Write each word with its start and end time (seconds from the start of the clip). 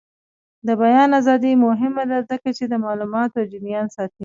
د 0.67 0.69
بیان 0.81 1.09
ازادي 1.19 1.53
مهمه 1.65 2.03
ده 2.11 2.17
ځکه 2.29 2.49
چې 2.57 2.63
د 2.67 2.73
معلوماتو 2.85 3.47
جریان 3.51 3.87
ساتي. 3.95 4.19